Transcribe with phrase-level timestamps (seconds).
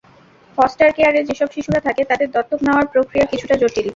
[0.57, 3.87] Foster কেয়ারে যেসব শিশুরা থাকে, তাঁদের দত্তক নেওয়ার প্রক্রিয়া কিছুটা জটিল।